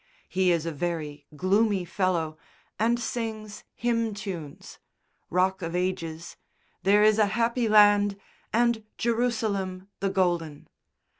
[0.27, 2.35] He is a very gloomy fellow
[2.79, 4.79] and sings hymn tunes,
[5.29, 6.37] "Rock of Ages,"
[6.81, 8.19] "There is a Happy Land,"
[8.51, 10.67] and "Jerusalem the Golden."